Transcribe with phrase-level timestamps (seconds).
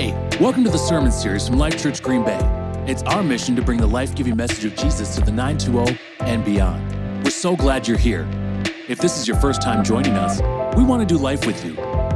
[0.00, 2.40] Hey, welcome to the sermon series from Life Church Green Bay.
[2.86, 6.42] It's our mission to bring the life giving message of Jesus to the 920 and
[6.42, 7.22] beyond.
[7.22, 8.26] We're so glad you're here.
[8.88, 10.40] If this is your first time joining us,
[10.74, 11.74] we want to do life with you.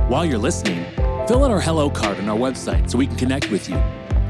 [0.09, 0.87] While you're listening,
[1.29, 3.77] fill out our hello card on our website so we can connect with you.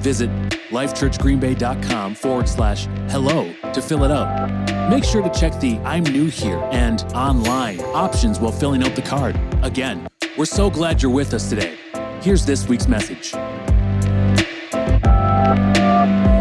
[0.00, 0.30] Visit
[0.71, 4.91] lifechurchgreenbay.com forward slash hello to fill it out.
[4.91, 9.02] Make sure to check the I'm new here and online options while filling out the
[9.02, 9.39] card.
[9.62, 11.79] Again, we're so glad you're with us today.
[12.25, 13.33] Here's this week's message.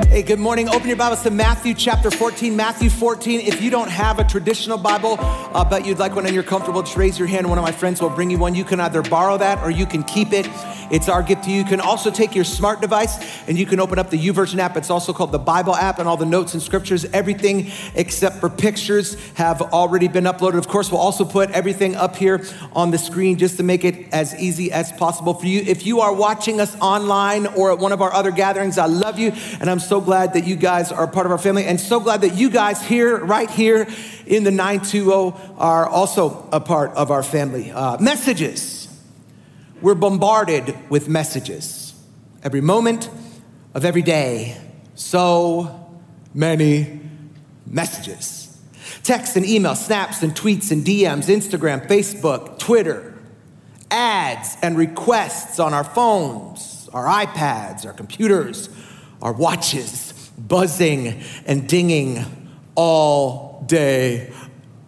[0.08, 0.70] Hey, good morning.
[0.70, 2.56] Open your Bibles to Matthew chapter 14.
[2.56, 3.42] Matthew 14.
[3.42, 6.84] If you don't have a traditional Bible, uh, but you'd like one and you're comfortable,
[6.84, 7.50] just raise your hand.
[7.50, 8.56] One of my friends will bring you one.
[8.56, 10.48] You can either borrow that or you can keep it.
[10.94, 11.58] It's our gift to you.
[11.58, 14.78] You can also take your smart device and you can open up the YouVersion app.
[14.78, 18.48] It's also called the Bible app, and all the notes and scriptures, everything except for
[18.48, 20.60] pictures, have already been uploaded.
[20.60, 24.14] Of course, we'll also put everything up here on the screen just to make it
[24.14, 25.62] as easy as possible for you.
[25.62, 29.18] If you are watching us online or at one of our other gatherings, I love
[29.18, 32.00] you, and I'm so glad that you guys are part of our family, and so
[32.00, 33.88] glad that you guys here, right here
[34.28, 37.72] in the 920, are also a part of our family.
[37.72, 38.83] Uh, messages.
[39.84, 41.94] We're bombarded with messages
[42.42, 43.10] every moment
[43.74, 44.58] of every day.
[44.96, 45.90] So
[46.34, 47.02] many
[47.68, 48.58] messages.
[49.04, 53.14] Text and email, snaps and tweets and DMs, Instagram, Facebook, Twitter,
[53.92, 58.70] ads and requests on our phones, our iPads, our computers,
[59.22, 62.24] our watches, buzzing and dinging
[62.76, 64.32] all day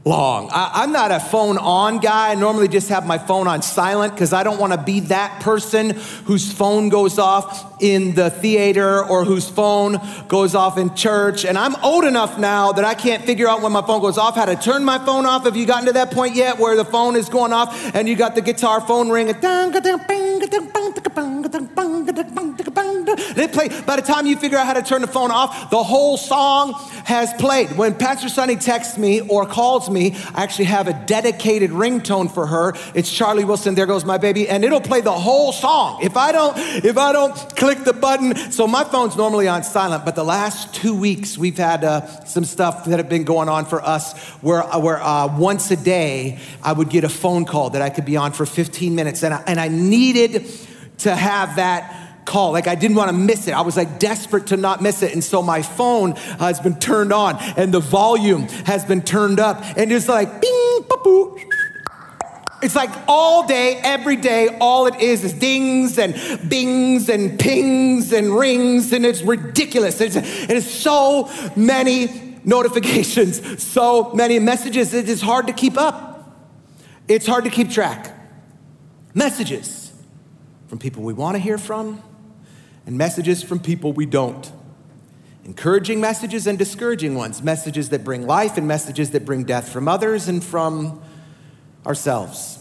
[0.06, 0.50] long.
[0.52, 2.32] I, am not a phone on guy.
[2.32, 5.42] I normally just have my phone on silent because I don't want to be that
[5.42, 5.90] person
[6.26, 11.44] whose phone goes off in the theater or whose phone goes off in church.
[11.44, 14.36] And I'm old enough now that I can't figure out when my phone goes off,
[14.36, 15.46] how to turn my phone off.
[15.46, 18.16] Have you gotten to that point yet where the phone is going off and you
[18.16, 19.28] got the guitar phone ring?
[23.36, 23.70] They play.
[23.82, 26.74] By the time you figure out how to turn the phone off, the whole song
[27.06, 27.76] has played.
[27.78, 32.46] When Pastor Sunny texts me or calls me, I actually have a dedicated ringtone for
[32.48, 32.74] her.
[32.94, 33.76] It's Charlie Wilson.
[33.76, 36.00] There goes my baby, and it'll play the whole song.
[36.04, 40.06] If I don't, if I don't click the button, so my phone's normally on silent.
[40.06, 43.66] But the last two weeks, we've had uh, some stuff that have been going on
[43.66, 47.72] for us, where uh, where uh, once a day I would get a phone call
[47.72, 50.46] that I could be on for 15 minutes, and I, and I needed
[51.00, 52.52] to have that call.
[52.52, 53.54] Like I didn't want to miss it.
[53.54, 55.14] I was like desperate to not miss it.
[55.14, 59.64] And so my phone has been turned on and the volume has been turned up
[59.78, 61.40] and it's like bing, boo.
[62.62, 66.16] It's like all day, every day, all it is is dings and
[66.50, 70.02] bings and pings and rings, and it's ridiculous.
[70.02, 76.36] It's, it is so many notifications, so many messages, it is hard to keep up.
[77.08, 78.12] It's hard to keep track.
[79.14, 79.94] Messages
[80.68, 82.02] from people we want to hear from,
[82.86, 84.52] and messages from people we don't.
[85.44, 89.88] Encouraging messages and discouraging ones, messages that bring life and messages that bring death from
[89.88, 91.02] others and from
[91.86, 92.60] ourselves.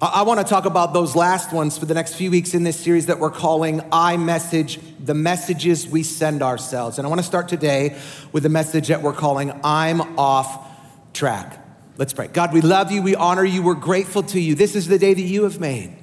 [0.00, 2.76] I, want to talk about those last ones for the next few weeks in this
[2.76, 6.98] series that we're calling I Message, the messages we send ourselves.
[6.98, 7.96] And I want to start today
[8.32, 10.68] with a message that we're calling I'm off
[11.12, 11.64] track.
[11.98, 12.26] Let's pray.
[12.26, 14.56] God, we love you, we honor you, we're grateful to you.
[14.56, 15.96] This is the day that you have made.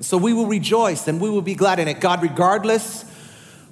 [0.00, 2.00] So we will rejoice and we will be glad in it.
[2.00, 3.04] God, regardless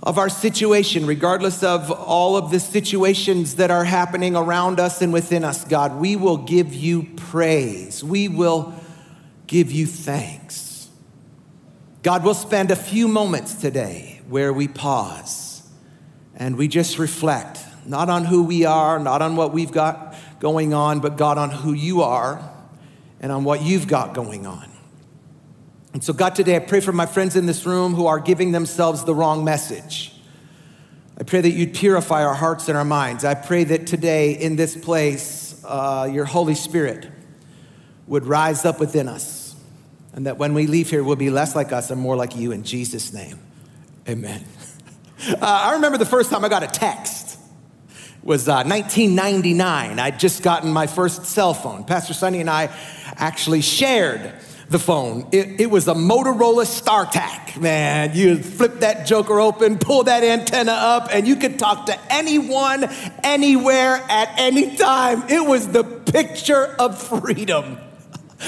[0.02, 5.12] of our situation, regardless of all of the situations that are happening around us and
[5.12, 8.04] within us, God, we will give you praise.
[8.04, 8.74] We will
[9.46, 10.88] give you thanks.
[12.02, 15.68] God, we'll spend a few moments today where we pause
[16.36, 20.74] and we just reflect, not on who we are, not on what we've got going
[20.74, 22.48] on, but God, on who you are
[23.20, 24.68] and on what you've got going on.
[25.96, 28.52] And so, God, today I pray for my friends in this room who are giving
[28.52, 30.12] themselves the wrong message.
[31.18, 33.24] I pray that you'd purify our hearts and our minds.
[33.24, 37.08] I pray that today in this place, uh, your Holy Spirit
[38.08, 39.56] would rise up within us.
[40.12, 42.52] And that when we leave here, we'll be less like us and more like you
[42.52, 43.38] in Jesus' name.
[44.06, 44.44] Amen.
[45.26, 47.38] Uh, I remember the first time I got a text
[48.22, 49.98] was uh, 1999.
[49.98, 51.84] I'd just gotten my first cell phone.
[51.84, 52.68] Pastor Sunny and I
[53.16, 54.34] actually shared
[54.68, 55.28] the phone.
[55.32, 58.14] It, it was a Motorola StarTAC, man.
[58.14, 62.84] You flip that joker open, pull that antenna up, and you could talk to anyone,
[63.22, 65.24] anywhere, at any time.
[65.28, 67.78] It was the picture of freedom.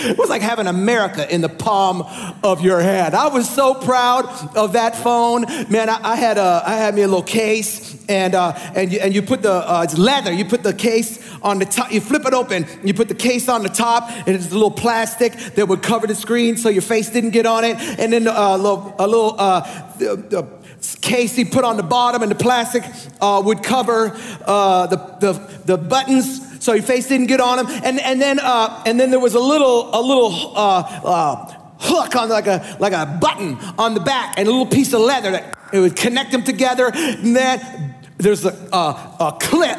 [0.01, 2.05] It was like having America in the palm
[2.43, 3.15] of your hand.
[3.15, 5.43] I was so proud of that phone.
[5.71, 9.01] Man, I, I had, a, I had me a little case, and, uh, and, you,
[9.01, 12.01] and you put the, uh, it's leather, you put the case on the top, you
[12.01, 15.33] flip it open, you put the case on the top, and it's a little plastic
[15.55, 18.33] that would cover the screen so your face didn't get on it, and then uh,
[18.33, 19.61] a little, a little uh,
[19.99, 20.59] the, the
[21.01, 22.85] case he put on the bottom, and the plastic
[23.21, 25.33] uh, would cover uh, the, the,
[25.65, 27.67] the buttons so your face didn't get on him.
[27.85, 32.17] And, and, then, uh, and then there was a little, a little uh, uh, hook
[32.17, 35.31] on like a, like a button on the back and a little piece of leather
[35.31, 36.91] that it would connect them together.
[36.95, 39.79] And then there's a, a, clip.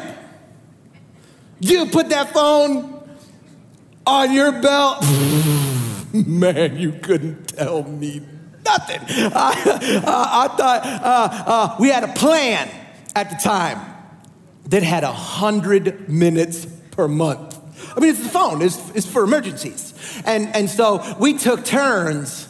[1.60, 3.08] You put that phone
[4.06, 5.02] on your belt.
[6.12, 8.22] Man, you couldn't tell me
[8.64, 9.00] nothing.
[9.08, 12.68] I, I, I thought uh, uh, we had a plan
[13.14, 13.89] at the time
[14.66, 17.58] that had a hundred minutes per month.
[17.96, 19.94] I mean, it's the phone, it's, it's for emergencies.
[20.24, 22.46] And, and so we took turns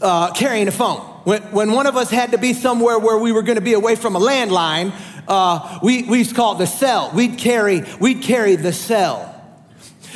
[0.00, 1.00] uh, carrying a phone.
[1.24, 3.72] When, when one of us had to be somewhere where we were going to be
[3.72, 4.92] away from a landline,
[5.28, 7.10] uh, we, we used to call it the cell.
[7.14, 9.32] We'd carry, we'd carry the cell.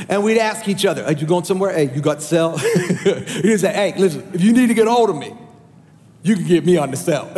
[0.09, 1.75] And we'd ask each other, Are you going somewhere?
[1.75, 2.57] Hey, you got cell?
[2.59, 5.35] He'd say, Hey, listen, if you need to get a hold of me,
[6.23, 7.31] you can get me on the cell.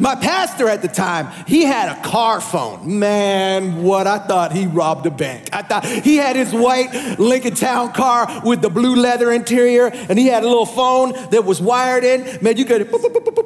[0.00, 2.98] My pastor at the time, he had a car phone.
[2.98, 5.50] Man, what I thought he robbed a bank.
[5.52, 10.18] I thought he had his white Lincoln Town car with the blue leather interior, and
[10.18, 12.42] he had a little phone that was wired in.
[12.42, 12.90] Man, you could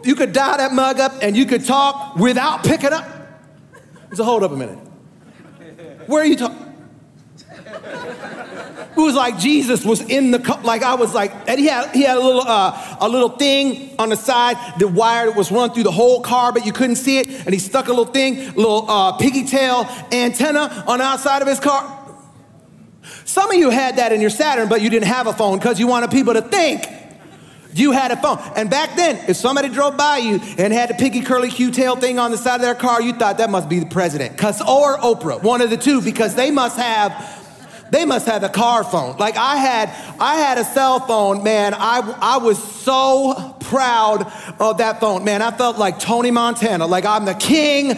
[0.05, 3.05] you could dial that mug up and you could talk without picking up.
[4.13, 4.79] So hold up a minute.
[6.07, 6.74] Where are you talking?
[7.85, 11.91] It was like Jesus was in the cup, like I was like, and he had
[11.95, 15.51] he had a little uh, a little thing on the side, the wire that was
[15.51, 18.05] run through the whole car, but you couldn't see it, and he stuck a little
[18.05, 22.03] thing, a little uh, piggy tail antenna on the outside of his car.
[23.25, 25.81] Some of you had that in your Saturn, but you didn't have a phone because
[25.81, 26.87] you wanted people to think
[27.75, 28.39] you had a phone.
[28.55, 31.97] And back then, if somebody drove by you and had a piggy curly Q tail
[31.97, 34.39] thing on the side of their car, you thought that must be the president.
[34.39, 37.44] Cause or Oprah, one of the two, because they must have
[37.95, 39.17] they must have a car phone.
[39.19, 39.89] Like I had,
[40.19, 41.75] I had a cell phone, man.
[41.75, 44.27] I, I was so proud
[44.59, 45.43] of that phone, man.
[45.43, 47.93] I felt like Tony Montana, like I'm the king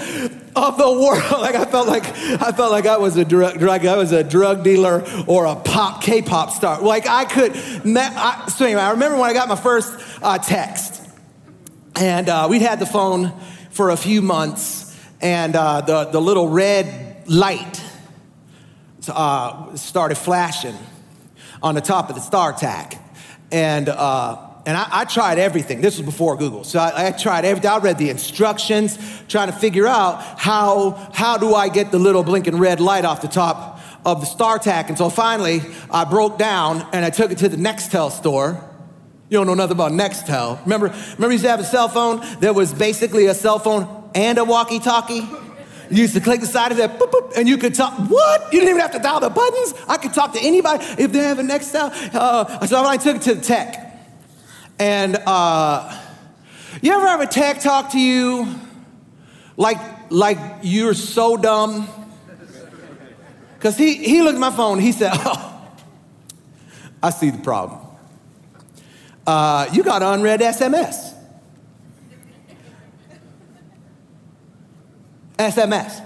[0.54, 1.22] of the world.
[1.46, 4.24] Like I felt like I felt like I was a drug, drug I was a
[4.24, 6.82] drug dealer or a pop K-pop star.
[6.82, 7.52] Like I could.
[7.54, 11.08] I, so anyway, I remember when I got my first uh, text,
[11.94, 13.32] and uh, we'd had the phone
[13.70, 17.80] for a few months, and uh, the the little red light
[19.08, 20.76] uh, started flashing
[21.62, 22.98] on the top of the StarTAC.
[23.50, 25.80] And, uh, and I, I, tried everything.
[25.80, 26.64] This was before Google.
[26.64, 27.70] So I, I, tried everything.
[27.70, 28.98] I read the instructions,
[29.28, 33.22] trying to figure out how, how do I get the little blinking red light off
[33.22, 34.88] the top of the StarTAC.
[34.88, 35.60] And so finally,
[35.90, 38.62] I broke down and I took it to the Nextel store.
[39.28, 40.62] You don't know nothing about Nextel.
[40.62, 44.10] Remember, remember you used to have a cell phone that was basically a cell phone
[44.14, 45.28] and a walkie-talkie?
[45.90, 47.94] You used to click the side of that, boop, boop, and you could talk.
[48.10, 48.52] What?
[48.52, 49.74] You didn't even have to dial the buttons.
[49.88, 51.92] I could talk to anybody if they have a Nextel.
[52.14, 53.82] Uh, so I took it to the tech.
[54.78, 55.98] And uh,
[56.82, 58.54] you ever have a tech talk to you
[59.56, 59.78] like,
[60.10, 61.88] like you're so dumb?
[63.54, 65.68] Because he, he looked at my phone, he said, Oh,
[67.02, 67.80] I see the problem.
[69.26, 71.15] Uh, you got unread SMS.
[75.38, 76.04] SMS.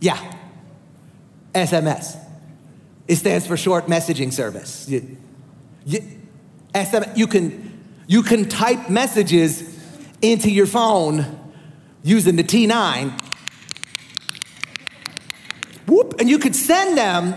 [0.00, 0.18] Yeah.
[1.54, 2.18] SMS.
[3.06, 4.88] It stands for short messaging service.
[4.88, 5.16] You,
[5.84, 6.00] you,
[7.14, 9.78] you, can, you can type messages
[10.22, 11.40] into your phone
[12.02, 13.20] using the T9.
[15.86, 17.34] Whoop, and you could send them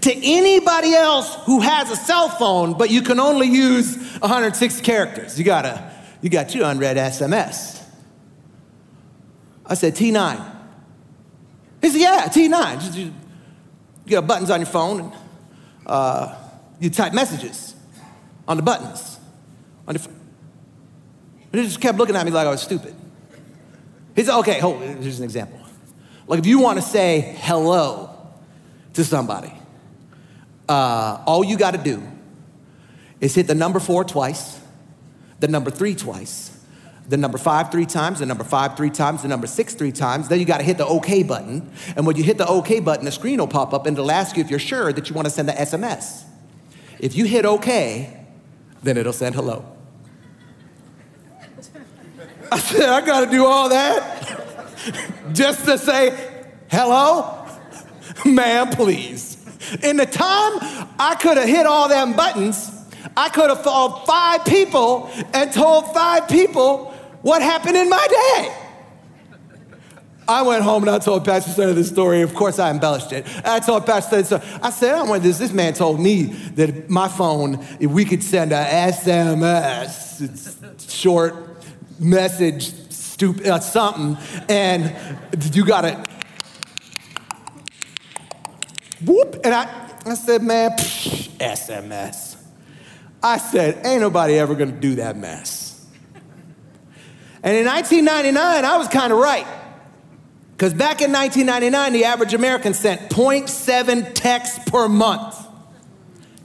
[0.00, 5.38] to anybody else who has a cell phone, but you can only use 106 characters.
[5.38, 5.92] You gotta,
[6.22, 7.79] you got your unread SMS.
[9.70, 10.56] I said, T9.
[11.80, 12.96] He said, yeah, T9.
[12.96, 13.14] You,
[14.04, 15.12] you got buttons on your phone and
[15.86, 16.36] uh,
[16.80, 17.76] you type messages
[18.48, 19.18] on the buttons.
[19.86, 20.10] On the,
[21.52, 22.94] he just kept looking at me like I was stupid.
[24.16, 25.60] He said, okay, hold, here's an example.
[26.26, 28.10] Like if you want to say hello
[28.94, 29.52] to somebody,
[30.68, 32.02] uh, all you got to do
[33.20, 34.60] is hit the number four twice,
[35.38, 36.59] the number three twice,
[37.10, 40.28] the number five three times, the number five three times, the number six three times.
[40.28, 41.68] Then you got to hit the OK button.
[41.96, 44.36] And when you hit the OK button, the screen will pop up and it'll ask
[44.36, 46.22] you if you're sure that you want to send the SMS.
[47.00, 48.16] If you hit OK,
[48.84, 49.64] then it'll send hello.
[52.52, 54.70] I said, I got to do all that
[55.32, 57.44] just to say hello?
[58.24, 59.36] Man, please.
[59.82, 60.52] In the time
[60.96, 62.76] I could have hit all them buttons.
[63.16, 66.89] I could have followed five people and told five people
[67.22, 68.56] what happened in my day.
[70.30, 72.22] I went home and I told Pastor Sonny the story.
[72.22, 73.26] Of course, I embellished it.
[73.44, 75.38] I told Pastor Sonny, I said, I want this.
[75.38, 76.24] This man told me
[76.54, 81.34] that my phone, if we could send a SMS, it's short
[81.98, 84.16] message, stupid, uh, something,
[84.48, 84.94] and
[85.52, 86.04] you got to
[89.04, 89.40] whoop.
[89.42, 92.36] And I, I said, man, psh, SMS.
[93.22, 95.59] I said, ain't nobody ever gonna do that mess.
[97.42, 99.46] And in 1999, I was kind of right.
[100.52, 105.34] Because back in 1999, the average American sent 0.7 texts per month.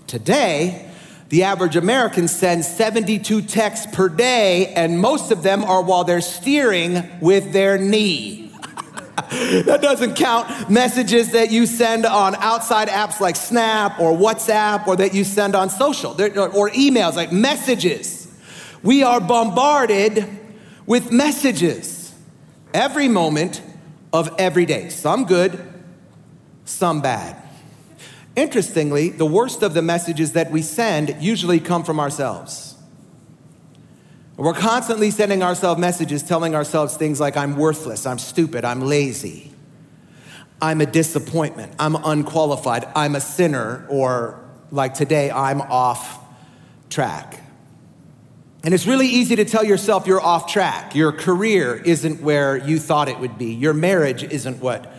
[0.07, 0.89] Today,
[1.27, 6.21] the average American sends 72 texts per day, and most of them are while they're
[6.21, 8.53] steering with their knee.
[9.65, 14.95] that doesn't count messages that you send on outside apps like Snap or WhatsApp or
[14.95, 18.27] that you send on social or emails like messages.
[18.83, 20.44] We are bombarded
[20.85, 22.13] with messages
[22.73, 23.61] every moment
[24.13, 24.89] of every day.
[24.89, 25.59] Some good,
[26.65, 27.41] some bad.
[28.35, 32.75] Interestingly, the worst of the messages that we send usually come from ourselves.
[34.37, 39.53] We're constantly sending ourselves messages telling ourselves things like, I'm worthless, I'm stupid, I'm lazy,
[40.61, 46.19] I'm a disappointment, I'm unqualified, I'm a sinner, or like today, I'm off
[46.89, 47.44] track.
[48.65, 50.95] And it's really easy to tell yourself you're off track.
[50.95, 53.53] Your career isn't where you thought it would be.
[53.53, 54.91] Your marriage isn't what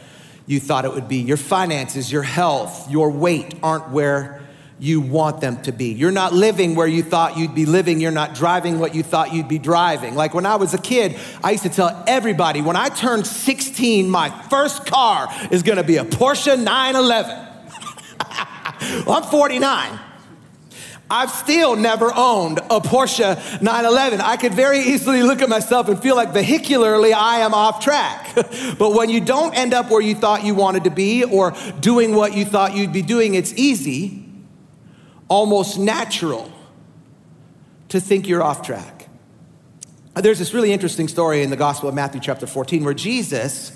[0.47, 1.17] you thought it would be.
[1.17, 4.41] Your finances, your health, your weight aren't where
[4.79, 5.87] you want them to be.
[5.87, 7.99] You're not living where you thought you'd be living.
[7.99, 10.15] You're not driving what you thought you'd be driving.
[10.15, 14.09] Like when I was a kid, I used to tell everybody when I turned 16,
[14.09, 17.31] my first car is gonna be a Porsche 911.
[19.07, 20.06] well, I'm 49.
[21.09, 24.21] I've still never owned a Porsche 911.
[24.21, 28.35] I could very easily look at myself and feel like vehicularly I am off track.
[28.79, 32.15] but when you don't end up where you thought you wanted to be or doing
[32.15, 34.25] what you thought you'd be doing, it's easy,
[35.29, 36.51] almost natural,
[37.89, 39.09] to think you're off track.
[40.17, 43.71] There's this really interesting story in the Gospel of Matthew, chapter 14, where Jesus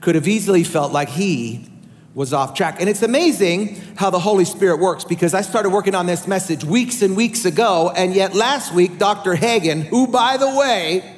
[0.00, 1.68] could have easily felt like he
[2.14, 2.80] was off track.
[2.80, 6.64] And it's amazing how the Holy Spirit works because I started working on this message
[6.64, 9.34] weeks and weeks ago, and yet last week, Dr.
[9.34, 11.14] Hagan, who, by the way,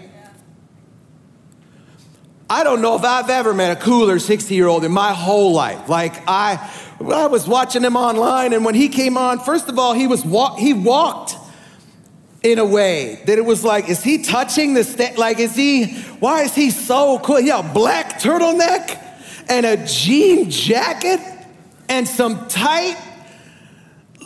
[2.48, 5.52] I don't know if I've ever met a cooler 60 year old in my whole
[5.52, 5.88] life.
[5.88, 6.70] Like, I,
[7.00, 10.24] I was watching him online, and when he came on, first of all, he, was
[10.24, 11.36] walk, he walked
[12.42, 15.94] in a way that it was like, is he touching the sta- like, is he,
[16.18, 17.38] why is he so cool?
[17.38, 19.09] Yeah, black turtleneck
[19.50, 21.20] and a jean jacket
[21.88, 22.96] and some tight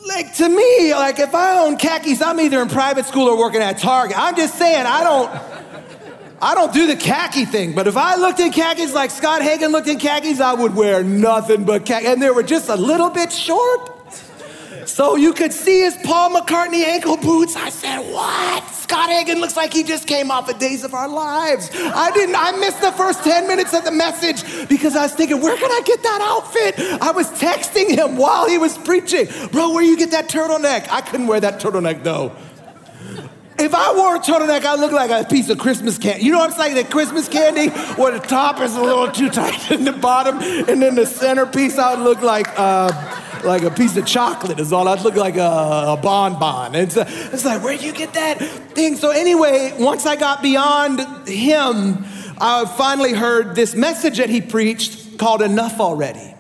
[0.07, 3.63] like to me, like if I own khakis, I'm either in private school or working
[3.63, 4.19] at Target.
[4.19, 5.31] I'm just saying, I don't,
[6.43, 7.75] I don't do the khaki thing.
[7.75, 11.03] But if I looked in khakis like Scott Hagan looked in khakis, I would wear
[11.03, 13.94] nothing but khakis, and they were just a little bit short.
[14.87, 17.57] So you could see his Paul McCartney ankle boots.
[17.57, 18.69] I said, What?
[18.71, 21.71] Scott Hagan looks like he just came off of Days of Our Lives.
[21.73, 25.41] I didn't, I missed the first 10 minutes of the message because I was thinking,
[25.41, 27.01] Where can I get that outfit?
[27.01, 29.27] I was texting him while he was preaching.
[29.51, 30.89] Bro, where you get that turtleneck?
[30.91, 32.33] I couldn't wear that turtleneck though.
[33.57, 36.25] If I wore a turtleneck, I'd look like a piece of Christmas candy.
[36.25, 36.75] You know what I'm saying?
[36.75, 40.83] The Christmas candy where the top is a little too tight in the bottom, and
[40.83, 42.49] then the centerpiece, I would look like.
[42.59, 44.89] Uh, like a piece of chocolate is all.
[44.89, 46.75] I'd look like a, a bonbon.
[46.75, 48.39] It's, a, it's like, where'd you get that
[48.75, 48.97] thing?
[48.97, 52.05] So, anyway, once I got beyond him,
[52.39, 56.35] I finally heard this message that he preached called Enough Already.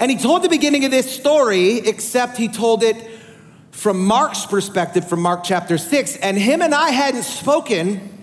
[0.00, 2.96] And he told the beginning of this story, except he told it
[3.70, 6.16] from Mark's perspective, from Mark chapter 6.
[6.16, 8.17] And him and I hadn't spoken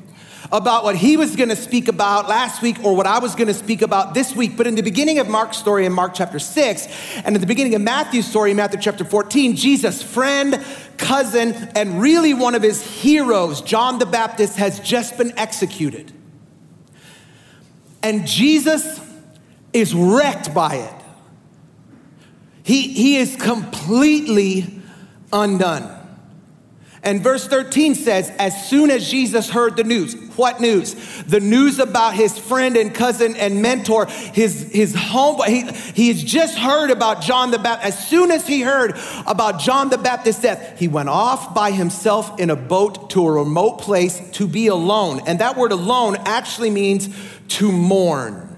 [0.56, 3.50] about what he was going to speak about last week or what I was going
[3.50, 4.56] to speak about this week.
[4.56, 6.88] But in the beginning of Mark's story in Mark chapter 6,
[7.26, 10.64] and in the beginning of Matthew's story in Matthew chapter 14, Jesus' friend,
[10.98, 16.14] cousin, and really one of his heroes, John the Baptist, has just been executed.
[18.02, 19.02] And Jesus
[19.74, 20.94] is wrecked by it.
[22.64, 24.82] He, he is completely
[25.34, 26.05] undone.
[27.06, 30.96] And verse 13 says, as soon as Jesus heard the news, what news?
[31.26, 36.24] The news about his friend and cousin and mentor, his, his home, he, he has
[36.24, 38.00] just heard about John the Baptist.
[38.00, 38.98] As soon as he heard
[39.28, 43.32] about John the Baptist's death, he went off by himself in a boat to a
[43.32, 45.22] remote place to be alone.
[45.28, 47.08] And that word alone actually means
[47.50, 48.55] to mourn.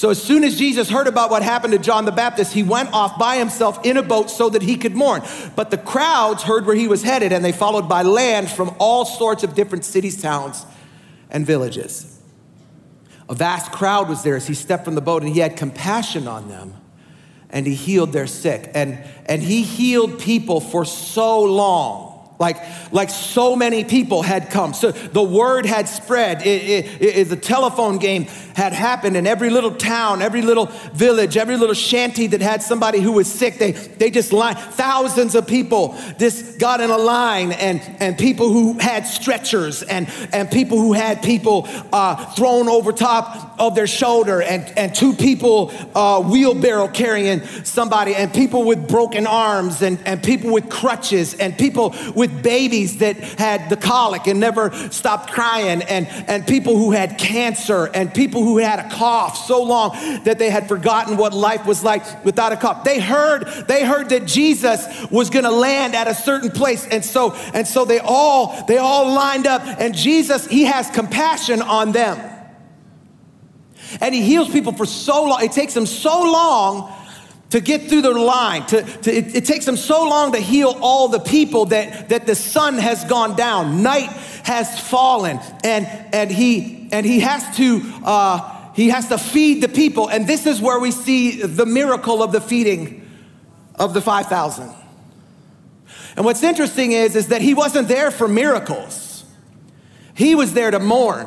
[0.00, 2.90] So, as soon as Jesus heard about what happened to John the Baptist, he went
[2.94, 5.20] off by himself in a boat so that he could mourn.
[5.56, 9.04] But the crowds heard where he was headed and they followed by land from all
[9.04, 10.64] sorts of different cities, towns,
[11.28, 12.18] and villages.
[13.28, 16.26] A vast crowd was there as he stepped from the boat and he had compassion
[16.26, 16.72] on them
[17.50, 18.70] and he healed their sick.
[18.72, 22.09] And, and he healed people for so long
[22.40, 22.56] like,
[22.90, 24.72] like so many people had come.
[24.72, 26.40] So the word had spread.
[26.46, 31.36] It, it, it, the telephone game had happened in every little town, every little village,
[31.36, 33.58] every little shanty that had somebody who was sick.
[33.58, 38.50] They, they just lined, thousands of people just got in a line and, and people
[38.50, 43.86] who had stretchers and, and people who had people uh, thrown over top of their
[43.86, 49.98] shoulder and, and two people uh, wheelbarrow carrying somebody and people with broken arms and,
[50.06, 54.70] and people with crutches and people with with babies that had the colic and never
[54.90, 59.62] stopped crying, and, and people who had cancer, and people who had a cough so
[59.62, 59.92] long
[60.24, 62.84] that they had forgotten what life was like without a cough.
[62.84, 67.32] They heard, they heard that Jesus was gonna land at a certain place, and so,
[67.54, 72.26] and so they all, they all lined up, and Jesus, he has compassion on them.
[74.00, 75.42] And he heals people for so long.
[75.42, 76.94] It takes him so long
[77.50, 78.64] to get through the line.
[78.66, 82.26] To, to it, it, takes him so long to heal all the people that, that
[82.26, 84.10] the sun has gone down, night
[84.44, 87.82] has fallen, and, and, he, and he has to.
[88.04, 92.22] Uh, he has to feed the people, and this is where we see the miracle
[92.22, 93.06] of the feeding
[93.74, 94.72] of the 5,000.
[96.16, 99.24] And what's interesting is, is that he wasn't there for miracles.
[100.14, 101.26] He was there to mourn.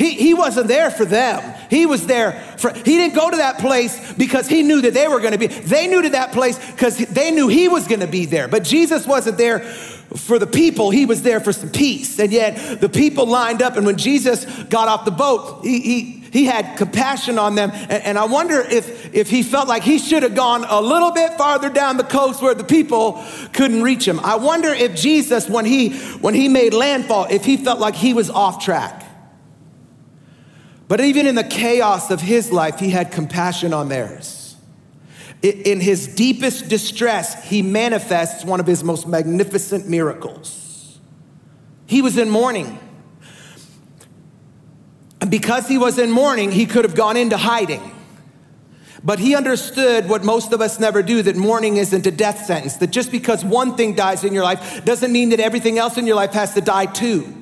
[0.00, 1.42] He, he wasn't there for them.
[1.68, 5.06] He was there for, he didn't go to that place because he knew that they
[5.06, 5.48] were going to be.
[5.48, 8.48] They knew to that place because they knew he was going to be there.
[8.48, 12.18] But Jesus wasn't there for the people, he was there for some peace.
[12.18, 16.02] And yet the people lined up, and when Jesus got off the boat, he, he,
[16.32, 17.70] he had compassion on them.
[17.70, 21.12] And, and, I wonder if, if he felt like he should have gone a little
[21.12, 24.18] bit farther down the coast where the people couldn't reach him.
[24.20, 25.90] I wonder if Jesus, when he,
[26.20, 29.08] when he made landfall, if he felt like he was off track.
[30.90, 34.56] But even in the chaos of his life, he had compassion on theirs.
[35.40, 40.98] In his deepest distress, he manifests one of his most magnificent miracles.
[41.86, 42.80] He was in mourning.
[45.20, 47.92] And because he was in mourning, he could have gone into hiding.
[49.04, 52.78] But he understood what most of us never do that mourning isn't a death sentence,
[52.78, 56.08] that just because one thing dies in your life doesn't mean that everything else in
[56.08, 57.36] your life has to die too.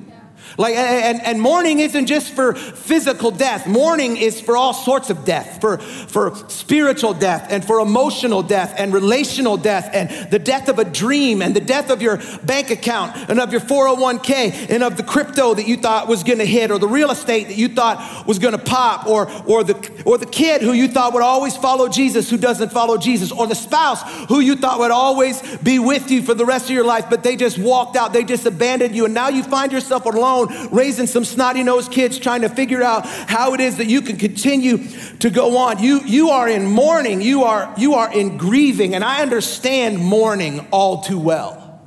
[0.59, 3.65] Like, and, and mourning isn't just for physical death.
[3.65, 8.73] Mourning is for all sorts of death, for, for spiritual death and for emotional death
[8.77, 12.71] and relational death and the death of a dream and the death of your bank
[12.71, 16.71] account and of your 401k and of the crypto that you thought was gonna hit
[16.71, 20.25] or the real estate that you thought was gonna pop or, or, the, or the
[20.25, 24.01] kid who you thought would always follow Jesus who doesn't follow Jesus or the spouse
[24.27, 27.23] who you thought would always be with you for the rest of your life, but
[27.23, 31.07] they just walked out, they just abandoned you and now you find yourself alone raising
[31.07, 34.87] some snotty nosed kids trying to figure out how it is that you can continue
[35.19, 35.81] to go on.
[35.81, 40.67] You, you are in mourning, you are, you are in grieving, and I understand mourning
[40.71, 41.81] all too well.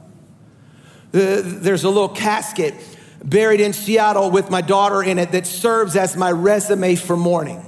[1.14, 2.74] Uh, there's a little casket
[3.22, 7.64] buried in Seattle with my daughter in it that serves as my resume for mourning.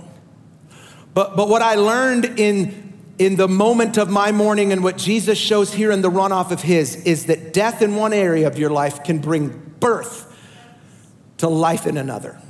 [1.13, 5.39] But, but what I learned in, in the moment of my mourning and what Jesus
[5.39, 8.71] shows here in the runoff of his is that death in one area of your
[8.71, 10.34] life can bring birth
[11.45, 12.41] to life in another.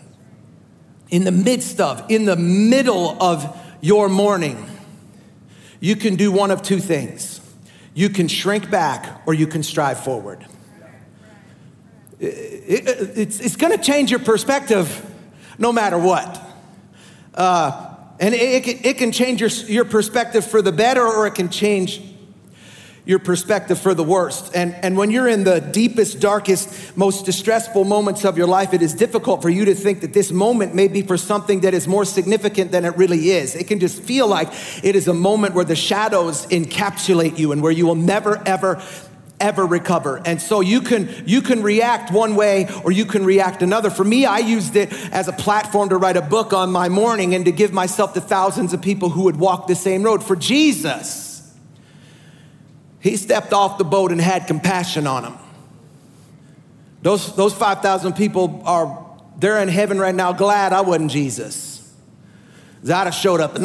[1.10, 4.64] In the midst of, in the middle of your mourning,
[5.80, 7.40] you can do one of two things.
[7.92, 10.46] You can shrink back or you can strive forward.
[12.20, 15.04] it's, it's gonna change your perspective
[15.58, 16.40] no matter what.
[17.34, 21.34] Uh, and it, it, it can change your, your perspective for the better or it
[21.34, 22.00] can change
[23.06, 24.54] your perspective for the worst.
[24.54, 28.80] And, and when you're in the deepest, darkest, most distressful moments of your life, it
[28.80, 31.86] is difficult for you to think that this moment may be for something that is
[31.86, 33.54] more significant than it really is.
[33.54, 34.48] It can just feel like
[34.82, 38.82] it is a moment where the shadows encapsulate you and where you will never, ever,
[39.38, 40.22] ever recover.
[40.24, 43.90] And so you can you can react one way or you can react another.
[43.90, 47.34] For me, I used it as a platform to write a book on my mourning
[47.34, 50.22] and to give myself to thousands of people who would walk the same road.
[50.22, 51.23] For Jesus,
[53.04, 55.38] he stepped off the boat and had compassion on them.
[57.02, 61.94] Those, those 5,000 people are, they're in heaven right now, glad I wasn't Jesus.
[62.82, 63.56] I'd have showed up.
[63.56, 63.62] I'd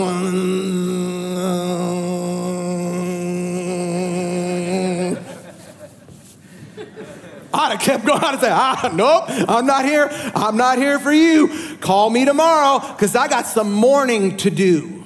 [7.71, 8.19] have kept going.
[8.19, 10.09] I'd have said, ah, nope, I'm not here.
[10.35, 11.77] I'm not here for you.
[11.79, 15.01] Call me tomorrow because I got some mourning to do.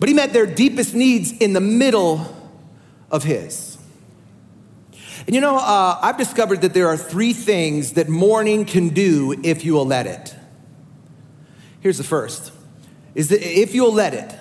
[0.00, 2.36] But he met their deepest needs in the middle
[3.10, 3.78] of his.
[5.26, 9.38] And you know, uh, I've discovered that there are three things that mourning can do
[9.42, 10.34] if you will let it.
[11.80, 12.52] Here's the first
[13.14, 14.34] is that if you'll let it,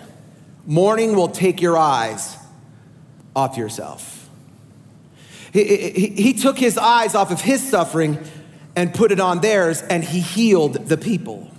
[0.66, 2.38] mourning will take your eyes
[3.36, 4.30] off yourself.
[5.52, 8.20] He, he, he, took his eyes off of his suffering
[8.76, 11.50] and put it on theirs, and he healed the people.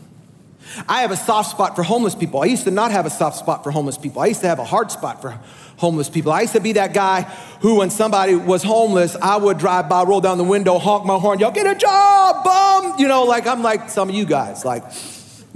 [0.88, 2.42] I have a soft spot for homeless people.
[2.42, 4.22] I used to not have a soft spot for homeless people.
[4.22, 5.40] I used to have a hard spot for
[5.78, 6.32] homeless people.
[6.32, 7.22] I used to be that guy
[7.60, 11.18] who, when somebody was homeless, I would drive by, roll down the window, honk my
[11.18, 12.94] horn, y'all get a job, bum.
[12.98, 14.84] You know, like I'm like some of you guys, like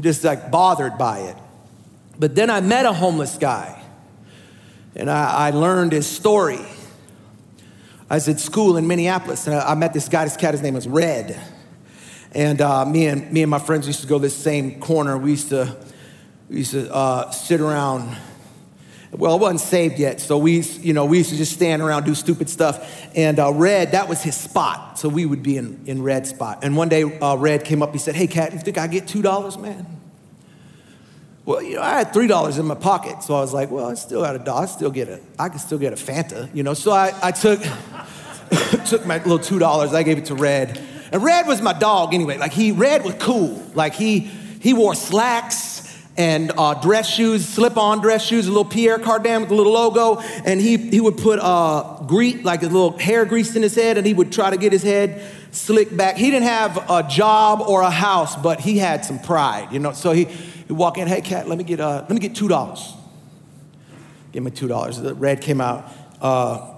[0.00, 1.36] just like bothered by it.
[2.18, 3.82] But then I met a homeless guy
[4.94, 6.60] and I, I learned his story.
[8.08, 10.62] I was at school in Minneapolis and I, I met this guy, this cat, his
[10.62, 11.40] name was Red.
[12.30, 15.18] And uh, me, and me and my friends used to go this same corner.
[15.18, 15.76] We used to,
[16.48, 18.16] we used to uh, sit around
[19.12, 22.04] well, I wasn't saved yet, so we, you know, we used to just stand around,
[22.04, 23.06] do stupid stuff.
[23.14, 26.60] And uh, Red, that was his spot, so we would be in, in Red's spot.
[26.62, 29.04] And one day, uh, Red came up, he said, hey, Cat, you think I get
[29.04, 29.86] $2, man?
[31.44, 33.94] Well, you know, I had $3 in my pocket, so I was like, well, I
[33.94, 36.62] still got a dollar, I still get a, I can still get a Fanta, you
[36.62, 36.72] know?
[36.72, 37.60] So I, I took,
[38.86, 40.80] took my little $2, I gave it to Red.
[41.12, 43.62] And Red was my dog anyway, like he, Red was cool.
[43.74, 45.71] Like he, he wore slacks,
[46.16, 50.20] and uh, dress shoes, slip-on dress shoes, a little Pierre Cardin with a little logo,
[50.44, 53.96] and he, he would put uh, grease, like a little hair grease in his head,
[53.96, 56.16] and he would try to get his head slicked back.
[56.16, 59.92] He didn't have a job or a house, but he had some pride, you know.
[59.92, 62.48] So he he'd walk in, hey cat, let me get uh, let me get two
[62.48, 62.94] dollars.
[64.32, 64.98] Give me two dollars.
[64.98, 66.74] The red came out uh,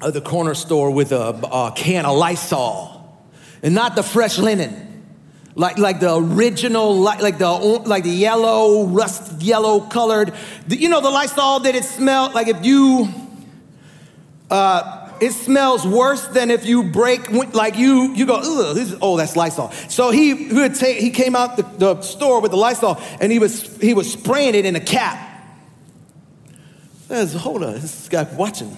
[0.00, 3.22] of the corner store with a, a can of Lysol,
[3.62, 4.87] and not the fresh linen
[5.58, 10.32] like, like the original, like, like the like the yellow, rust yellow colored.
[10.68, 13.08] The, you know the Lysol that it smelled like if you,
[14.50, 18.40] uh, it smells worse than if you break like you you go
[19.02, 19.72] oh that's Lysol.
[19.88, 23.32] So he he, would take, he came out the, the store with the Lysol and
[23.32, 25.18] he was he was spraying it in a cap.
[27.08, 28.76] There's hold on, this guy watching.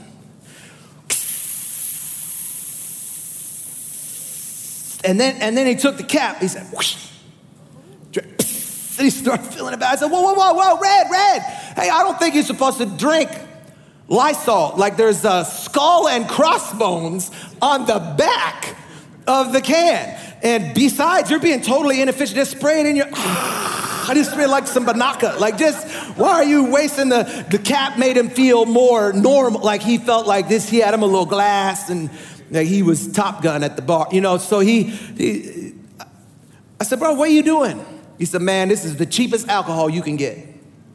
[5.11, 6.41] And then, and then he took the cap.
[6.41, 7.09] He said, whoosh.
[8.17, 9.95] And he started feeling it bad.
[9.95, 11.43] I said, whoa, whoa, whoa, whoa, Red, Red.
[11.75, 13.29] Hey, I don't think you're supposed to drink
[14.07, 14.75] Lysol.
[14.77, 18.77] Like there's a skull and crossbones on the back
[19.27, 20.17] of the can.
[20.45, 22.37] And besides, you're being totally inefficient.
[22.37, 23.07] Just spray it in your.
[23.13, 25.41] I just feel like some Binaca.
[25.41, 27.99] Like, just why are you wasting the the cap?
[27.99, 29.61] Made him feel more normal.
[29.61, 30.69] Like he felt like this.
[30.69, 32.11] He had him a little glass and
[32.51, 34.39] like he was Top Gun at the bar, you know.
[34.39, 35.75] So he, he,
[36.81, 37.85] I said, bro, what are you doing?
[38.19, 40.47] He said, man, this is the cheapest alcohol you can get,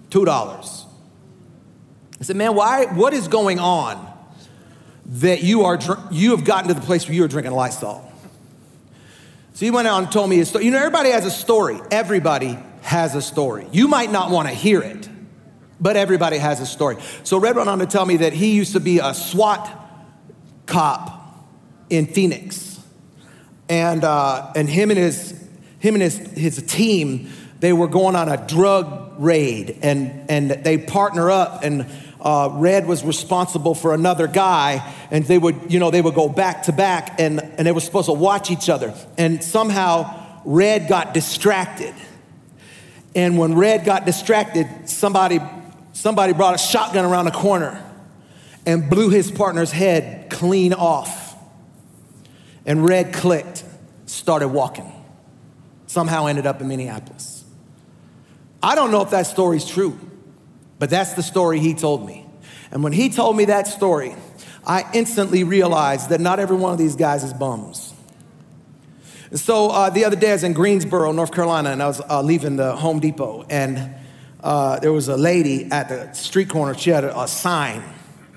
[0.10, 0.86] two dollars.
[2.20, 2.86] I said, man, why?
[2.86, 4.14] What is going on
[5.06, 5.80] that you are
[6.12, 8.12] you have gotten to the place where you are drinking Lysol?
[9.54, 10.66] So he went out and told me his story.
[10.66, 11.80] You know, everybody has a story.
[11.90, 13.68] Everybody has a story.
[13.72, 15.10] You might not want to hear it,
[15.80, 16.98] but everybody has a story.
[17.24, 19.70] So Red went on to tell me that he used to be a SWAT
[20.66, 21.15] cop
[21.90, 22.80] in Phoenix.
[23.70, 25.32] And, uh, and him and, his,
[25.80, 30.78] him and his, his team, they were going on a drug raid and, and they
[30.78, 31.90] partner up and
[32.26, 36.28] uh, Red was responsible for another guy, and they would, you know, they would go
[36.28, 38.96] back to back, and, and they were supposed to watch each other.
[39.16, 41.94] And somehow Red got distracted.
[43.14, 45.40] And when Red got distracted, somebody,
[45.94, 47.80] somebody brought a shotgun around the corner
[48.66, 51.25] and blew his partner's head clean off
[52.66, 53.64] and Red clicked,
[54.06, 54.92] started walking.
[55.88, 57.44] Somehow ended up in Minneapolis.
[58.62, 60.00] I don't know if that story's true,
[60.80, 62.26] but that's the story he told me.
[62.72, 64.16] And when he told me that story,
[64.66, 67.94] I instantly realized that not every one of these guys is bums.
[69.30, 72.02] And so uh, the other day, I was in Greensboro, North Carolina, and I was
[72.02, 73.96] uh, leaving the Home Depot, and
[74.44, 76.74] uh, there was a lady at the street corner.
[76.76, 77.84] She had a, a sign,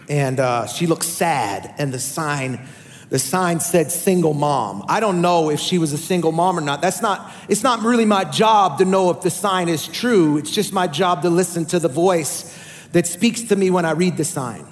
[0.09, 2.67] and uh, she looked sad, and the sign
[3.11, 4.85] the sign said single mom.
[4.89, 6.83] I don't know if she was a single mom or not.
[6.83, 10.37] That's not, it's not really my job to know if the sign is true.
[10.37, 12.55] It's just my job to listen to the voice
[12.93, 14.67] that speaks to me when I read the sign.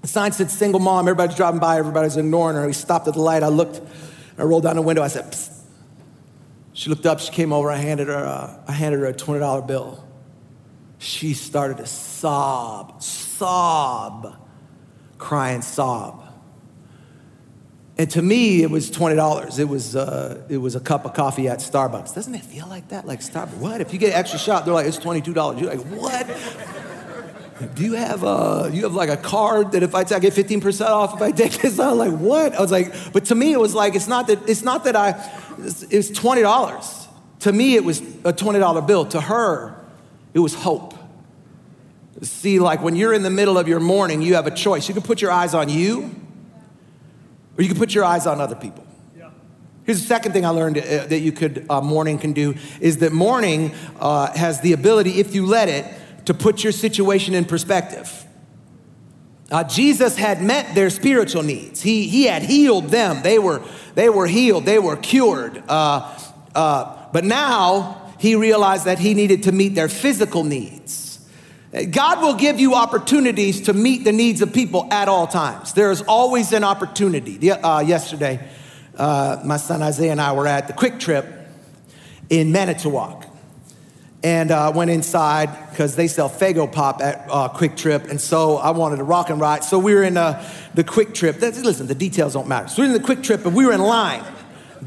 [0.00, 1.08] The sign said single mom.
[1.08, 2.66] Everybody's driving by, everybody's ignoring her.
[2.66, 3.42] We stopped at the light.
[3.42, 3.82] I looked,
[4.38, 5.02] I rolled down the window.
[5.02, 5.56] I said, Psst.
[6.76, 9.66] She looked up, she came over, I handed her a, I handed her a $20
[9.66, 10.06] bill.
[10.98, 14.36] She started to sob, sob,
[15.16, 16.25] crying, sob.
[17.98, 19.58] And to me, it was twenty dollars.
[19.58, 22.14] It was uh, it was a cup of coffee at Starbucks.
[22.14, 23.06] Doesn't it feel like that?
[23.06, 23.56] Like Starbucks?
[23.56, 23.80] What?
[23.80, 25.60] If you get extra shot, they're like it's twenty two dollars.
[25.60, 26.26] You're like what?
[27.74, 30.60] Do you have a you have like a card that if I, I get fifteen
[30.60, 31.78] percent off if I take this?
[31.80, 32.54] I'm like what?
[32.54, 34.94] I was like, but to me it was like it's not that it's not that
[34.94, 35.14] I
[35.90, 37.08] it's twenty dollars.
[37.40, 39.06] To me it was a twenty dollar bill.
[39.06, 39.74] To her,
[40.34, 40.92] it was hope.
[42.20, 44.86] See, like when you're in the middle of your morning, you have a choice.
[44.86, 46.25] You can put your eyes on you
[47.56, 48.86] or you can put your eyes on other people.
[49.86, 52.98] Here's the second thing I learned uh, that you could, uh, mourning can do is
[52.98, 55.86] that mourning uh, has the ability, if you let it,
[56.24, 58.24] to put your situation in perspective.
[59.48, 61.80] Uh, Jesus had met their spiritual needs.
[61.80, 63.22] He, he had healed them.
[63.22, 63.62] They were,
[63.94, 64.64] they were healed.
[64.64, 65.62] They were cured.
[65.68, 66.18] Uh,
[66.52, 71.05] uh, but now he realized that he needed to meet their physical needs.
[71.72, 75.72] God will give you opportunities to meet the needs of people at all times.
[75.72, 77.50] There is always an opportunity.
[77.50, 78.40] Uh, yesterday,
[78.96, 81.26] uh, my son Isaiah and I were at the Kwik Trip
[82.30, 83.24] in Manitowoc.
[84.22, 88.04] And uh, went inside because they sell Faygo Pop at uh, Kwik Trip.
[88.04, 89.60] And so I wanted to Rock and Rye.
[89.60, 90.42] So we were in uh,
[90.74, 91.36] the Kwik Trip.
[91.36, 92.66] That's, listen, the details don't matter.
[92.68, 94.24] So we were in the Kwik Trip and we were in line.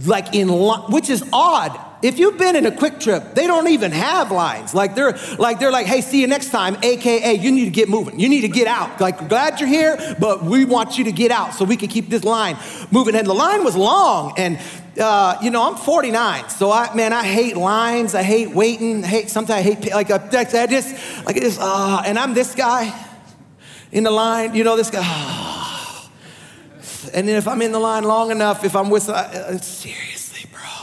[0.06, 3.68] Like in line, which is odd if you've been in a Kwik Trip, they don't
[3.68, 4.74] even have lines.
[4.74, 7.90] Like they're like they're like, hey, see you next time, aka you need to get
[7.90, 8.20] moving.
[8.20, 9.02] You need to get out.
[9.02, 12.10] Like glad you're here, but we want you to get out so we can keep
[12.10, 12.58] this line
[12.92, 13.16] moving.
[13.16, 14.60] And the line was long, and
[15.00, 18.16] uh, you know I'm 49, so I man I hate lines.
[18.16, 19.04] I hate waiting.
[19.04, 21.58] I hate sometimes I hate like uh, I just like it is.
[21.60, 22.94] Uh, and I'm this guy
[23.92, 24.56] in the line.
[24.56, 25.04] You know this guy.
[27.14, 30.19] and then if I'm in the line long enough, if I'm with, uh, uh serious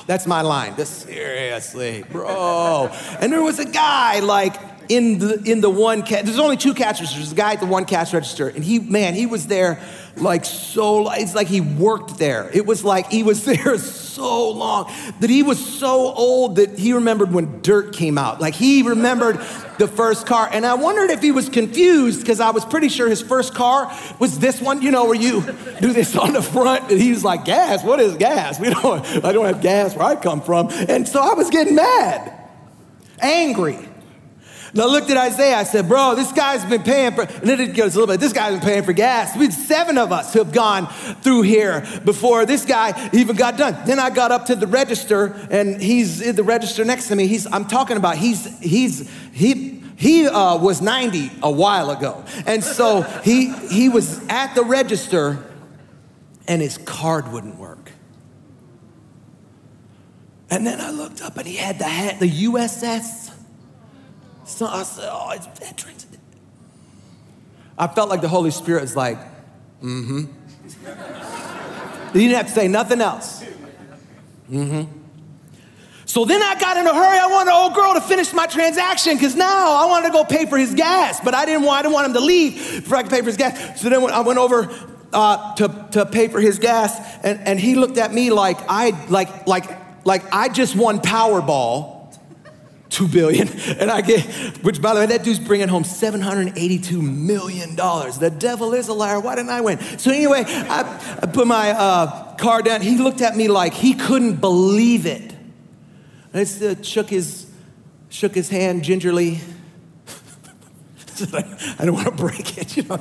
[0.06, 0.74] that's my line.
[0.76, 2.90] This, seriously, bro.
[3.20, 4.54] And there was a guy like
[4.88, 6.24] in the in the one cash.
[6.24, 7.16] There's only two cash registers.
[7.16, 9.80] There's a guy at the one cash register, and he man, he was there
[10.16, 11.10] like so.
[11.12, 12.50] It's like he worked there.
[12.52, 16.92] It was like he was there so long that he was so old that he
[16.92, 18.40] remembered when dirt came out.
[18.40, 19.36] Like he remembered
[19.78, 23.08] the first car, and I wondered if he was confused because I was pretty sure
[23.08, 24.82] his first car was this one.
[24.82, 25.42] You know, where you
[25.80, 27.84] do this on the front, and he was like, "Gas?
[27.84, 28.60] What is gas?
[28.60, 29.04] We don't.
[29.24, 32.32] I don't have gas where I come from." And so I was getting mad,
[33.20, 33.88] angry.
[34.72, 37.74] And I looked at Isaiah, I said, bro, this guy's been paying for, and it
[37.74, 39.36] goes a little bit, this guy's been paying for gas.
[39.36, 40.88] We had seven of us who have gone
[41.22, 43.76] through here before this guy even got done.
[43.86, 47.26] Then I got up to the register, and he's in the register next to me.
[47.26, 52.24] He's, I'm talking about, he's, he's, he, he uh, was 90 a while ago.
[52.46, 55.44] And so he, he was at the register,
[56.48, 57.92] and his card wouldn't work.
[60.50, 63.25] And then I looked up, and he had the, the USS
[64.46, 66.06] so I said, oh, it's veterans.
[67.76, 69.18] I felt like the Holy Spirit was like,
[69.82, 70.24] mm-hmm.
[72.12, 73.44] he didn't have to say nothing else.
[74.50, 74.92] Mm-hmm.
[76.06, 77.18] So then I got in a hurry.
[77.18, 80.24] I wanted an old girl to finish my transaction because now I wanted to go
[80.24, 82.98] pay for his gas, but I didn't want, I didn't want him to leave before
[82.98, 83.82] I could pay for his gas.
[83.82, 84.70] So then I went over
[85.12, 88.90] uh, to, to pay for his gas, and, and he looked at me like I
[89.08, 91.95] like like like I just won Powerball
[92.96, 94.22] two billion, and I get,
[94.64, 97.76] which by the way, that dude's bringing home $782 million.
[97.76, 99.20] The devil is a liar.
[99.20, 99.78] Why didn't I win?
[99.98, 102.80] So anyway, I, I put my uh, car down.
[102.80, 105.34] He looked at me like he couldn't believe it.
[106.32, 107.46] I just uh, shook his,
[108.08, 109.40] shook his hand gingerly.
[111.32, 112.98] I don't want to break it, you know.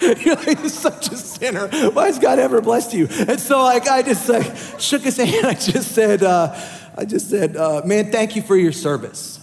[0.00, 1.68] You're like, you're such a sinner.
[1.90, 3.08] Why has God ever blessed you?
[3.10, 5.46] And so, like, I just like shook his hand.
[5.46, 6.54] I just said, uh,
[6.96, 9.40] I just said, uh, man, thank you for your service.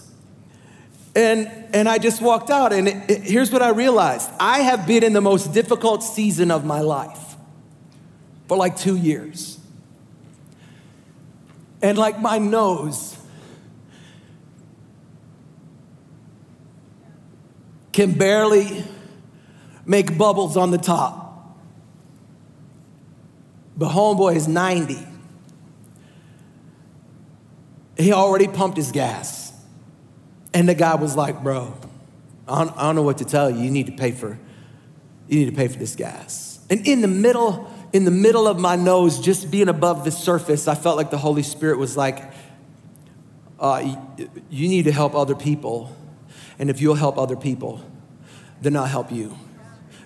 [1.14, 4.86] And, and I just walked out, and it, it, here's what I realized I have
[4.86, 7.36] been in the most difficult season of my life
[8.48, 9.58] for like two years.
[11.82, 13.18] And like my nose
[17.92, 18.84] can barely
[19.84, 21.58] make bubbles on the top.
[23.76, 25.11] But homeboy is 90
[27.96, 29.52] he already pumped his gas.
[30.54, 31.74] And the guy was like, bro,
[32.46, 33.62] I don't, I don't know what to tell you.
[33.62, 34.38] You need to pay for,
[35.28, 36.60] you need to pay for this gas.
[36.68, 40.68] And in the middle, in the middle of my nose, just being above the surface,
[40.68, 42.32] I felt like the Holy Spirit was like,
[43.58, 43.96] uh,
[44.50, 45.94] you need to help other people.
[46.58, 47.84] And if you'll help other people,
[48.60, 49.36] then I'll help you.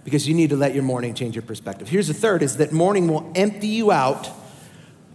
[0.05, 1.89] Because you need to let your morning change your perspective.
[1.89, 4.31] Here's the third is that morning will empty you out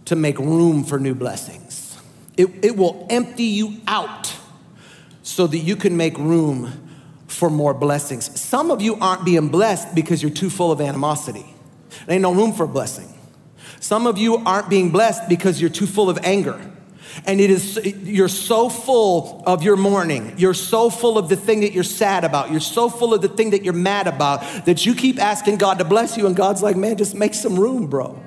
[0.06, 1.81] to make room for new blessings.
[2.36, 4.34] It, it will empty you out
[5.22, 6.88] so that you can make room
[7.26, 8.40] for more blessings.
[8.40, 11.46] Some of you aren't being blessed because you're too full of animosity.
[12.06, 13.08] There ain't no room for a blessing.
[13.80, 16.60] Some of you aren't being blessed because you're too full of anger.
[17.26, 20.34] And it is you're so full of your mourning.
[20.38, 22.50] You're so full of the thing that you're sad about.
[22.50, 25.78] You're so full of the thing that you're mad about that you keep asking God
[25.78, 28.18] to bless you and God's like, "Man, just make some room, bro."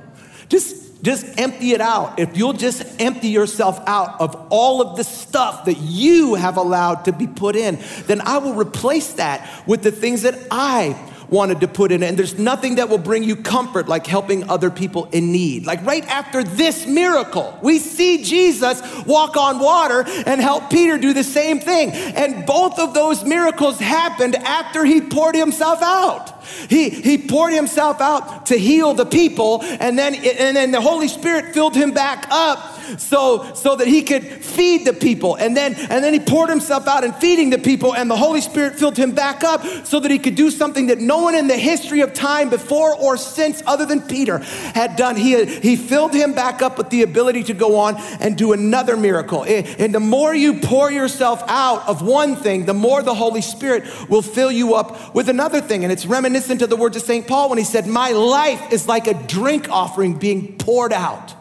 [0.50, 2.20] Just just empty it out.
[2.20, 7.06] If you'll just empty yourself out of all of the stuff that you have allowed
[7.06, 10.98] to be put in, then I will replace that with the things that I
[11.30, 12.04] wanted to put in.
[12.04, 15.66] And there's nothing that will bring you comfort like helping other people in need.
[15.66, 21.14] Like right after this miracle, we see Jesus walk on water and help Peter do
[21.14, 21.92] the same thing.
[21.92, 26.35] And both of those miracles happened after he poured himself out.
[26.70, 31.08] He, he poured himself out to heal the people, and then, and then the Holy
[31.08, 35.36] Spirit filled him back up so, so that he could feed the people.
[35.36, 38.42] And then, and then he poured himself out in feeding the people, and the Holy
[38.42, 41.48] Spirit filled him back up so that he could do something that no one in
[41.48, 45.16] the history of time before or since, other than Peter, had done.
[45.16, 48.98] He, he filled him back up with the ability to go on and do another
[48.98, 49.44] miracle.
[49.48, 53.42] Eh, and the more you pour yourself out of one thing, the more the Holy
[53.42, 55.84] Spirit will fill you up with another thing.
[55.84, 57.28] And it's reminiscent of the words of St.
[57.28, 61.34] Paul when he said, My life is like a drink offering being poured out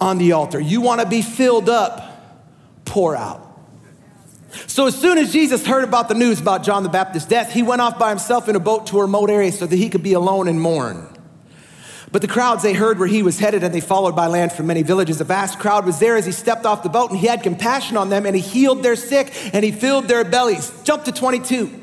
[0.00, 0.60] on the altar.
[0.60, 3.48] You want to be filled up, pour out.
[4.66, 7.62] So, as soon as Jesus heard about the news about John the Baptist's death, he
[7.62, 10.02] went off by himself in a boat to a remote area so that he could
[10.02, 11.08] be alone and mourn.
[12.10, 14.66] But the crowds, they heard where he was headed and they followed by land from
[14.66, 15.18] many villages.
[15.22, 17.96] A vast crowd was there as he stepped off the boat and he had compassion
[17.96, 20.70] on them and he healed their sick and he filled their bellies.
[20.84, 21.81] Jump to 22.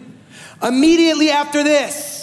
[0.62, 2.20] Immediately after this,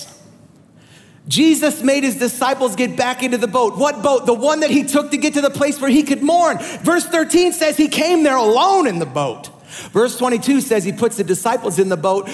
[1.29, 3.77] Jesus made his disciples get back into the boat.
[3.77, 4.27] What boat?
[4.27, 6.59] The one that he took to get to the place where he could mourn.
[6.59, 9.51] Verse 13 says he came there alone in the boat.
[9.93, 12.29] Verse 22 says he puts the disciples in the boat,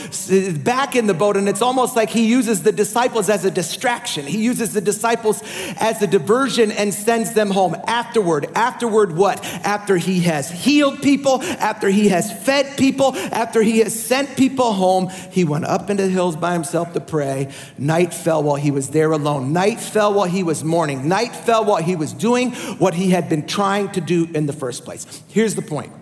[0.64, 4.26] back in the boat, and it's almost like he uses the disciples as a distraction.
[4.26, 5.42] He uses the disciples
[5.78, 7.76] as a diversion and sends them home.
[7.87, 9.44] Afterward, afterward, what?
[9.64, 14.72] After he has healed people, after he has fed people, after he has sent people
[14.72, 17.48] home, he went up into the hills by himself to pray.
[17.78, 19.52] Night fell while he was there alone.
[19.52, 21.09] Night fell while he was mourning.
[21.09, 24.52] Night fell while he was doing what he had been trying to do in the
[24.52, 25.22] first place.
[25.28, 25.92] Here's the point.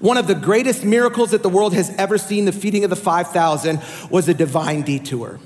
[0.00, 2.96] One of the greatest miracles that the world has ever seen, the feeding of the
[2.96, 5.40] 5,000, was a divine detour.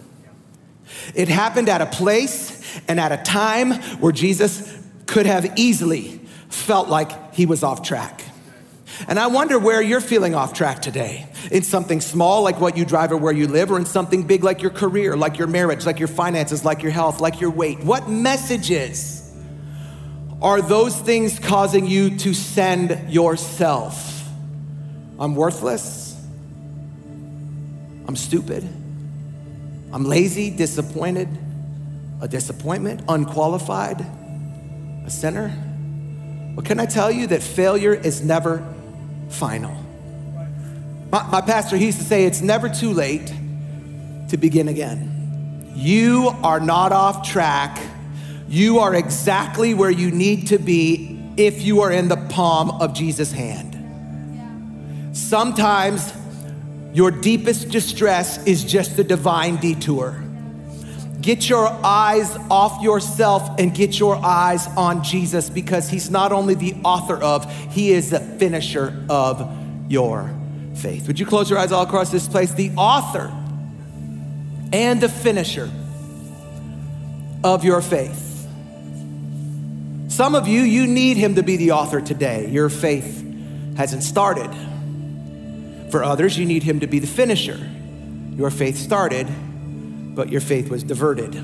[1.14, 6.88] It happened at a place and at a time where Jesus could have easily felt
[6.88, 8.22] like he was off track.
[9.06, 11.28] And I wonder where you're feeling off track today.
[11.52, 14.42] In something small like what you drive or where you live, or in something big
[14.42, 17.78] like your career, like your marriage, like your finances, like your health, like your weight.
[17.80, 19.32] What messages
[20.42, 24.17] are those things causing you to send yourself?
[25.18, 26.16] I'm worthless.
[28.06, 28.66] I'm stupid.
[29.92, 31.28] I'm lazy, disappointed,
[32.20, 34.04] a disappointment, unqualified,
[35.04, 35.54] a sinner.
[36.54, 38.66] But can I tell you that failure is never
[39.28, 39.74] final?
[41.10, 43.32] My, my pastor, he used to say, it's never too late
[44.28, 45.72] to begin again.
[45.74, 47.80] You are not off track.
[48.48, 52.94] You are exactly where you need to be if you are in the palm of
[52.94, 53.77] Jesus' hand.
[55.18, 56.12] Sometimes
[56.94, 60.22] your deepest distress is just a divine detour.
[61.20, 66.54] Get your eyes off yourself and get your eyes on Jesus because he's not only
[66.54, 69.52] the author of, he is the finisher of
[69.88, 70.32] your
[70.76, 71.08] faith.
[71.08, 72.54] Would you close your eyes all across this place?
[72.54, 73.32] The author
[74.72, 75.68] and the finisher
[77.42, 78.46] of your faith.
[80.08, 82.48] Some of you, you need him to be the author today.
[82.48, 83.24] Your faith
[83.76, 84.67] hasn't started.
[85.90, 87.58] For others, you need him to be the finisher.
[88.36, 89.26] Your faith started,
[90.14, 91.34] but your faith was diverted.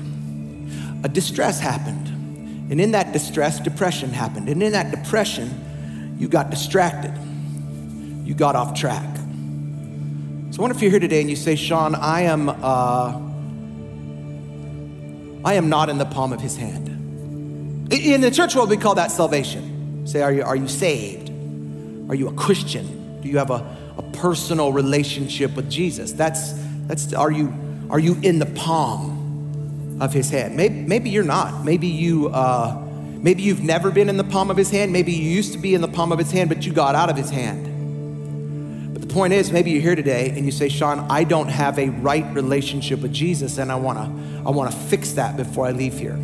[1.03, 2.07] A distress happened.
[2.71, 4.49] And in that distress, depression happened.
[4.49, 7.13] And in that depression, you got distracted.
[8.23, 9.15] You got off track.
[10.51, 13.21] So I wonder if you're here today and you say, Sean, I am, uh,
[15.43, 16.87] I am not in the palm of his hand.
[17.91, 20.07] In the church world, we call that salvation.
[20.07, 21.29] Say, are you, are you saved?
[22.09, 23.21] Are you a Christian?
[23.21, 26.11] Do you have a, a personal relationship with Jesus.
[26.11, 26.53] That's,
[26.87, 27.53] that's are, you,
[27.89, 30.55] are you in the palm of his hand?
[30.55, 31.63] Maybe, maybe you're not.
[31.63, 32.83] Maybe, you, uh,
[33.17, 34.91] maybe you've never been in the palm of his hand.
[34.91, 37.09] Maybe you used to be in the palm of his hand, but you got out
[37.09, 38.93] of his hand.
[38.93, 41.79] But the point is, maybe you're here today and you say, Sean, I don't have
[41.79, 44.11] a right relationship with Jesus, and I wanna,
[44.45, 46.17] I wanna fix that before I leave here.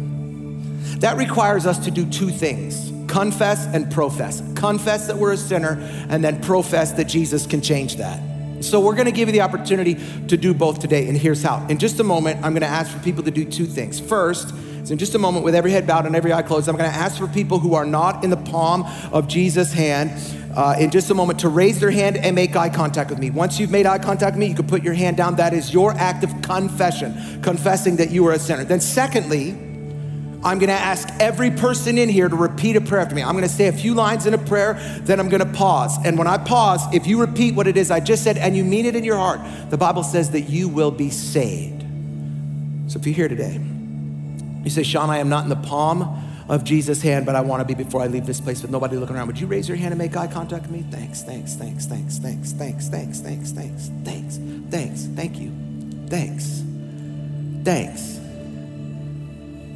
[0.99, 4.41] That requires us to do two things confess and profess.
[4.55, 5.77] Confess that we're a sinner
[6.09, 8.21] and then profess that Jesus can change that.
[8.63, 9.97] So we're gonna give you the opportunity
[10.27, 11.65] to do both today, and here's how.
[11.67, 13.99] In just a moment, I'm gonna ask for people to do two things.
[13.99, 14.53] First,
[14.89, 17.17] in just a moment, with every head bowed and every eye closed, I'm gonna ask
[17.17, 20.11] for people who are not in the palm of Jesus' hand
[20.55, 23.29] uh, in just a moment to raise their hand and make eye contact with me.
[23.29, 25.35] Once you've made eye contact with me, you can put your hand down.
[25.35, 28.63] That is your act of confession, confessing that you are a sinner.
[28.63, 29.70] Then, secondly,
[30.43, 33.21] I'm gonna ask every person in here to repeat a prayer after me.
[33.21, 35.97] I'm gonna say a few lines in a prayer, then I'm gonna pause.
[36.03, 38.63] And when I pause, if you repeat what it is I just said and you
[38.63, 39.39] mean it in your heart,
[39.69, 41.83] the Bible says that you will be saved.
[42.87, 43.59] So if you're here today,
[44.63, 47.65] you say, Sean, I am not in the palm of Jesus' hand, but I want
[47.65, 49.27] to be before I leave this place with nobody looking around.
[49.27, 50.85] Would you raise your hand and make eye contact with me?
[50.91, 54.39] Thanks, thanks, thanks, thanks, thanks, thanks, thanks, thanks, thanks, thanks,
[54.69, 55.51] thanks, thank you,
[56.09, 56.63] thanks,
[57.63, 58.20] thanks.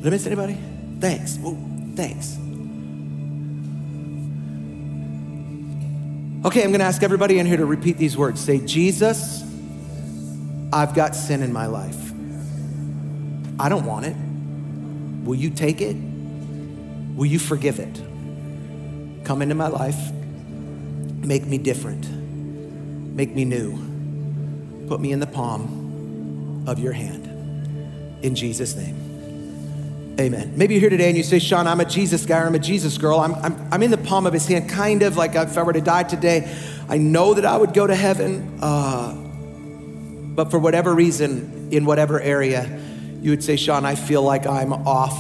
[0.06, 0.56] Did I miss anybody?
[1.00, 1.40] Thanks.
[1.96, 2.38] Thanks.
[6.46, 8.40] Okay, I'm going to ask everybody in here to repeat these words.
[8.40, 9.44] Say, Jesus,
[10.72, 12.12] I've got sin in my life.
[13.60, 14.16] I don't want it.
[15.28, 15.96] Will you take it?
[17.16, 17.96] Will you forgive it?
[19.26, 20.12] Come into my life.
[20.12, 22.08] Make me different.
[22.12, 24.86] Make me new.
[24.88, 28.24] Put me in the palm of your hand.
[28.24, 29.05] In Jesus' name.
[30.18, 30.54] Amen.
[30.56, 32.60] Maybe you're here today and you say, Sean, I'm a Jesus guy or I'm a
[32.60, 33.20] Jesus girl.
[33.20, 35.74] I'm, I'm, I'm in the palm of his hand, kind of like if I were
[35.74, 36.56] to die today,
[36.88, 38.60] I know that I would go to heaven.
[38.62, 39.14] Uh,
[40.36, 42.82] but for whatever reason, in whatever area,
[43.22, 45.20] you would say, Sean, I feel like I'm off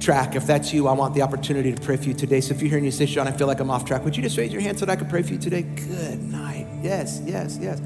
[0.00, 0.34] track.
[0.34, 2.40] If that's you, I want the opportunity to pray for you today.
[2.40, 4.16] So if you're here and you say, Sean, I feel like I'm off track, would
[4.16, 5.62] you just raise your hand so that I could pray for you today?
[5.62, 6.66] Good night.
[6.82, 7.82] Yes, yes, yes.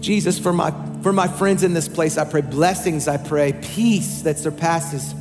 [0.00, 0.70] Jesus, for my
[1.02, 5.14] for my friends in this place, I pray blessings, I pray peace that surpasses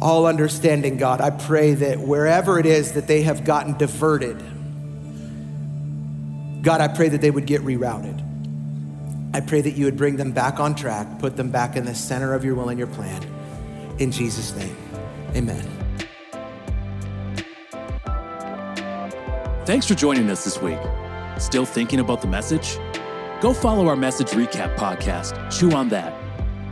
[0.00, 1.20] all understanding, God.
[1.20, 4.38] I pray that wherever it is that they have gotten diverted,
[6.62, 8.26] God, I pray that they would get rerouted.
[9.32, 11.94] I pray that you would bring them back on track, put them back in the
[11.94, 13.22] center of your will and your plan.
[13.98, 14.76] In Jesus' name,
[15.36, 15.64] amen.
[19.66, 20.78] Thanks for joining us this week.
[21.38, 22.76] Still thinking about the message?
[23.40, 26.19] Go follow our message recap podcast, Chew on That.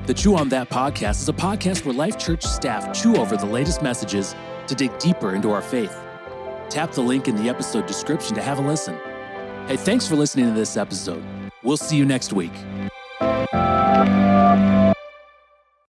[0.09, 3.45] The Chew on That podcast is a podcast where Life Church staff chew over the
[3.45, 4.35] latest messages
[4.67, 5.95] to dig deeper into our faith.
[6.71, 8.95] Tap the link in the episode description to have a listen.
[9.67, 11.23] Hey, thanks for listening to this episode.
[11.63, 12.55] We'll see you next week.